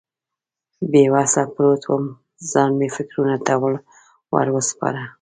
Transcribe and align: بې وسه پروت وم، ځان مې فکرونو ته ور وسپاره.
بې 0.91 1.03
وسه 1.13 1.41
پروت 1.53 1.81
وم، 1.87 2.03
ځان 2.51 2.71
مې 2.79 2.87
فکرونو 2.95 3.35
ته 3.45 3.53
ور 4.33 4.47
وسپاره. 4.57 5.01